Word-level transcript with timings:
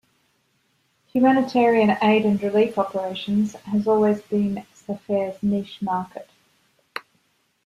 Humanitarian 1.13 1.95
Aid 2.01 2.25
and 2.25 2.41
Relief 2.41 2.79
operations 2.79 3.53
has 3.65 3.87
always 3.87 4.19
been 4.19 4.65
Safair's 4.73 5.43
"niche" 5.43 5.79
market. 5.79 6.27